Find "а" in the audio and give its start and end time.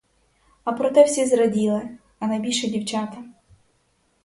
0.63-0.71, 2.19-2.27